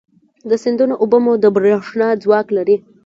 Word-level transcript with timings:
د 0.49 0.51
سیندونو 0.63 0.93
اوبه 1.03 1.17
مو 1.23 1.33
د 1.43 1.45
برېښنا 1.55 2.07
ځواک 2.23 2.47
لري. 2.57 2.75